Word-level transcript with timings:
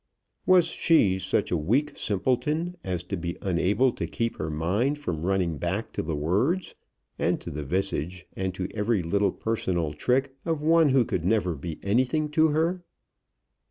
Was 0.47 0.65
she 0.65 1.19
such 1.19 1.51
a 1.51 1.55
weak 1.57 1.95
simpleton 1.95 2.75
as 2.83 3.03
to 3.03 3.15
be 3.15 3.37
unable 3.39 3.91
to 3.91 4.07
keep 4.07 4.37
her 4.37 4.49
mind 4.49 4.97
from 4.97 5.21
running 5.21 5.59
back 5.59 5.91
to 5.93 6.01
the 6.01 6.15
words 6.15 6.73
and 7.19 7.39
to 7.39 7.51
the 7.51 7.61
visage, 7.61 8.25
and 8.35 8.51
to 8.55 8.67
every 8.73 9.03
little 9.03 9.31
personal 9.31 9.93
trick 9.93 10.33
of 10.43 10.59
one 10.63 10.89
who 10.89 11.05
could 11.05 11.23
never 11.23 11.53
be 11.53 11.77
anything 11.83 12.29
to 12.29 12.47
her? 12.47 12.81